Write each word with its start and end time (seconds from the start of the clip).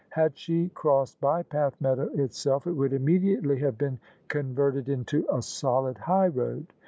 Had 0.09 0.35
she 0.35 0.69
crossed 0.69 1.21
Bypath 1.21 1.79
Meadow 1.79 2.09
itself, 2.15 2.65
it 2.65 2.71
would 2.71 2.91
immediately 2.91 3.59
have 3.59 3.77
been 3.77 3.99
converted 4.29 4.89
into 4.89 5.27
a 5.31 5.43
solid 5.43 5.99
highroad. 5.99 6.65